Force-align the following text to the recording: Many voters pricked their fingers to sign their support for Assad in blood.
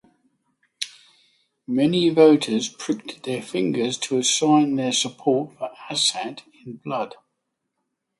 Many 1.67 2.09
voters 2.09 2.69
pricked 2.69 3.21
their 3.21 3.39
fingers 3.43 3.99
to 3.99 4.23
sign 4.23 4.73
their 4.73 4.91
support 4.91 5.55
for 5.59 5.69
Assad 5.91 6.41
in 6.65 6.77
blood. 6.77 7.13